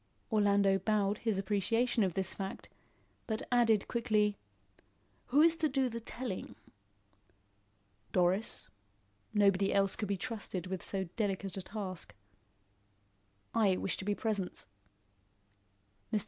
Orlando 0.31 0.79
bowed 0.79 1.19
his 1.19 1.37
appreciation 1.37 2.03
of 2.03 2.15
this 2.15 2.33
fact, 2.33 2.69
but 3.27 3.43
added 3.51 3.87
quickly: 3.87 4.35
"Who 5.27 5.43
is 5.43 5.55
to 5.57 5.69
do 5.69 5.89
the 5.89 5.99
telling?" 5.99 6.55
"Doris. 8.11 8.67
Nobody 9.31 9.71
else 9.71 9.95
could 9.95 10.07
be 10.07 10.17
trusted 10.17 10.65
with 10.65 10.81
so 10.81 11.03
delicate 11.17 11.55
a 11.55 11.61
task." 11.61 12.15
"I 13.53 13.77
wish 13.77 13.95
to 13.97 14.03
be 14.05 14.15
present." 14.15 14.65
Mr. 16.11 16.19